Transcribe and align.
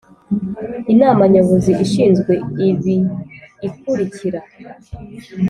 Inama 0.93 1.21
Nyobozi 1.33 1.71
ishinzwe 1.85 2.31
ibi 2.69 2.95
ikurikira 3.67 4.39